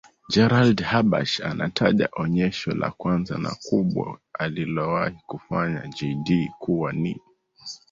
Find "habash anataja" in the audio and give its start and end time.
0.81-2.07